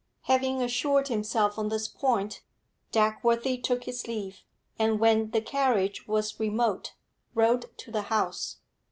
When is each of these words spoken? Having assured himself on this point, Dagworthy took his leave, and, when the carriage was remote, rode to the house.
Having 0.23 0.63
assured 0.63 1.09
himself 1.09 1.59
on 1.59 1.69
this 1.69 1.87
point, 1.87 2.41
Dagworthy 2.91 3.59
took 3.61 3.83
his 3.83 4.07
leave, 4.07 4.39
and, 4.79 4.99
when 4.99 5.29
the 5.29 5.41
carriage 5.41 6.07
was 6.07 6.39
remote, 6.39 6.95
rode 7.35 7.67
to 7.77 7.91
the 7.91 8.01
house. 8.01 8.57